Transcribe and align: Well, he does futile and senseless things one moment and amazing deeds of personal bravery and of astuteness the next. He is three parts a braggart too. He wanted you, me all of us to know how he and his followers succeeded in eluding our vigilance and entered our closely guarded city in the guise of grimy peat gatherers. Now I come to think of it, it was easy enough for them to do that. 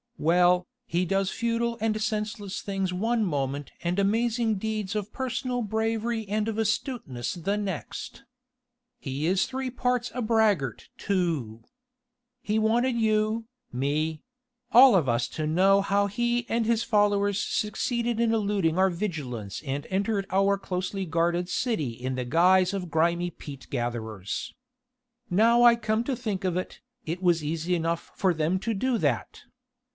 Well, 0.17 0.67
he 0.85 1.05
does 1.05 1.31
futile 1.31 1.77
and 1.81 1.99
senseless 1.99 2.61
things 2.61 2.91
one 2.93 3.23
moment 3.23 3.71
and 3.83 3.97
amazing 3.99 4.55
deeds 4.55 4.95
of 4.95 5.11
personal 5.13 5.61
bravery 5.63 6.27
and 6.27 6.47
of 6.47 6.57
astuteness 6.59 7.33
the 7.35 7.57
next. 7.57 8.23
He 8.99 9.25
is 9.25 9.45
three 9.45 9.69
parts 9.69 10.11
a 10.13 10.21
braggart 10.23 10.89
too. 10.97 11.63
He 12.41 12.57
wanted 12.59 12.95
you, 12.95 13.45
me 13.71 14.21
all 14.71 14.95
of 14.95 15.09
us 15.09 15.27
to 15.29 15.45
know 15.47 15.81
how 15.81 16.05
he 16.07 16.47
and 16.49 16.65
his 16.67 16.83
followers 16.83 17.39
succeeded 17.43 18.19
in 18.19 18.31
eluding 18.33 18.77
our 18.77 18.89
vigilance 18.91 19.61
and 19.65 19.87
entered 19.89 20.25
our 20.31 20.57
closely 20.57 21.05
guarded 21.05 21.49
city 21.49 21.91
in 21.91 22.13
the 22.15 22.25
guise 22.25 22.73
of 22.73 22.91
grimy 22.91 23.29
peat 23.31 23.67
gatherers. 23.71 24.53
Now 25.29 25.63
I 25.63 25.75
come 25.75 26.03
to 26.03 26.15
think 26.15 26.43
of 26.43 26.57
it, 26.57 26.79
it 27.05 27.21
was 27.23 27.43
easy 27.43 27.73
enough 27.75 28.11
for 28.15 28.33
them 28.35 28.59
to 28.59 28.73
do 28.75 28.97
that. 28.99 29.41